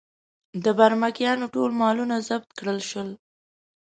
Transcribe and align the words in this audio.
د 0.63 0.65
برمکیانو 0.77 1.45
ټول 1.53 1.69
مالونه 1.81 2.15
ضبط 2.27 2.49
کړل 2.59 2.79
شول. 2.89 3.09